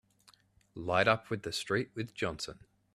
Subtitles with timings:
[0.73, 2.61] Light up with the street with Johnson!